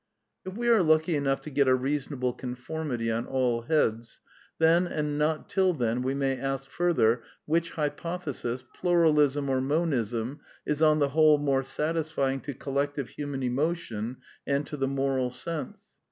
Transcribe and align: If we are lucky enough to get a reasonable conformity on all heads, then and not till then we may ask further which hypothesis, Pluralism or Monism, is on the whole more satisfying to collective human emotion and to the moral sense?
If 0.43 0.55
we 0.57 0.67
are 0.67 0.81
lucky 0.81 1.15
enough 1.15 1.41
to 1.41 1.51
get 1.51 1.67
a 1.67 1.75
reasonable 1.75 2.33
conformity 2.33 3.11
on 3.11 3.27
all 3.27 3.61
heads, 3.61 4.19
then 4.57 4.87
and 4.87 5.19
not 5.19 5.47
till 5.47 5.75
then 5.75 6.01
we 6.01 6.15
may 6.15 6.39
ask 6.39 6.71
further 6.71 7.21
which 7.45 7.73
hypothesis, 7.73 8.63
Pluralism 8.73 9.47
or 9.47 9.61
Monism, 9.61 10.39
is 10.65 10.81
on 10.81 10.97
the 10.97 11.09
whole 11.09 11.37
more 11.37 11.61
satisfying 11.61 12.39
to 12.41 12.55
collective 12.55 13.09
human 13.09 13.43
emotion 13.43 14.17
and 14.47 14.65
to 14.65 14.75
the 14.75 14.87
moral 14.87 15.29
sense? 15.29 15.99